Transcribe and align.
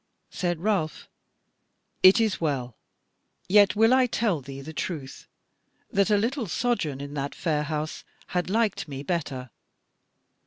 Said 0.31 0.59
Ralph: 0.61 1.07
"It 2.01 2.19
is 2.19 2.41
well; 2.41 2.75
yet 3.47 3.75
will 3.75 3.93
I 3.93 4.07
tell 4.07 4.41
thee 4.41 4.59
the 4.59 4.73
truth, 4.73 5.27
that 5.91 6.09
a 6.09 6.17
little 6.17 6.47
sojourn 6.47 6.99
in 6.99 7.13
that 7.13 7.35
fair 7.35 7.61
house 7.61 8.03
had 8.29 8.49
liked 8.49 8.87
me 8.87 9.03
better. 9.03 9.51